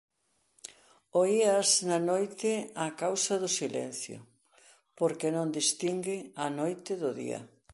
Oíaas 1.21 1.69
na 1.89 1.99
noite 2.11 2.51
a 2.85 2.87
causa 3.01 3.33
do 3.43 3.49
silencio, 3.59 4.17
porque 4.99 5.27
non 5.35 5.53
distingue 5.59 6.17
a 6.45 6.45
noite 6.59 6.91
do 7.03 7.11
día. 7.21 7.39